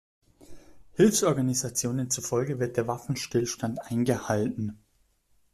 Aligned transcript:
Hilfsorganisationen 0.93 2.09
zufolge 2.09 2.57
wird 2.59 2.75
der 2.75 2.87
Waffenstillstand 2.87 3.83
eingehalten. 3.83 4.79